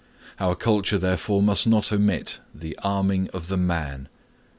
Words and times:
Our 0.39 0.55
culture 0.55 0.97
therefore 0.97 1.43
must 1.43 1.67
not 1.67 1.91
omit 1.93 2.39
the 2.55 2.75
arming 2.81 3.29
of 3.35 3.49
the 3.49 3.57
man. 3.57 4.09